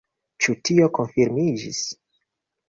[0.45, 1.83] Ĉu tio konfirmiĝis?